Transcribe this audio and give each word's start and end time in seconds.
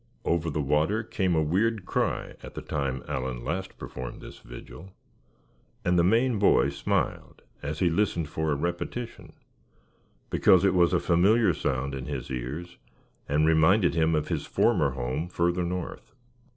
Over 0.25 0.49
the 0.49 0.63
water 0.63 1.03
came 1.03 1.35
a 1.35 1.43
weird 1.43 1.85
cry 1.85 2.33
at 2.41 2.55
the 2.55 2.61
time 2.63 3.03
Allan 3.07 3.45
last 3.45 3.77
performed 3.77 4.19
this 4.19 4.39
vigil; 4.39 4.93
and 5.85 5.95
the 5.95 6.03
Maine 6.03 6.39
boy 6.39 6.69
smiled 6.69 7.43
as 7.61 7.77
he 7.77 7.89
listened 7.91 8.27
for 8.27 8.51
a 8.51 8.55
repetition; 8.55 9.33
because 10.31 10.65
it 10.65 10.73
was 10.73 10.91
a 10.91 10.99
familiar 10.99 11.53
sound 11.53 11.93
in 11.93 12.07
his 12.07 12.31
ears, 12.31 12.77
and 13.29 13.45
reminded 13.45 13.93
him 13.93 14.15
of 14.15 14.29
his 14.29 14.47
former 14.47 14.89
home 14.89 15.27
further 15.29 15.63
north. 15.63 16.15